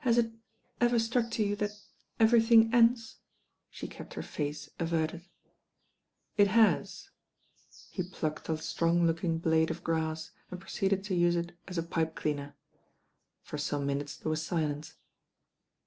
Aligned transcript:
"Has 0.00 0.18
it 0.18 0.30
ever 0.78 0.98
struck 0.98 1.38
you 1.38 1.56
that 1.56 1.70
everything 2.20 2.70
ends?" 2.74 3.16
She 3.70 3.88
kept 3.88 4.12
her 4.12 4.20
face 4.22 4.68
averted. 4.78 5.24
"It 6.36 6.48
has." 6.48 7.08
He 7.90 8.02
plucked 8.02 8.50
a 8.50 8.58
strong 8.58 9.06
looking 9.06 9.38
blade 9.38 9.70
of 9.70 9.82
grass 9.82 10.32
and 10.50 10.60
proceeded 10.60 11.02
to 11.04 11.14
use 11.14 11.34
it 11.36 11.56
as 11.66 11.78
a 11.78 11.82
pipe 11.82 12.14
cleaner. 12.14 12.54
For 13.40 13.56
some 13.56 13.86
minutes 13.86 14.16
there 14.18 14.28
was 14.28 14.44
silence. 14.44 14.96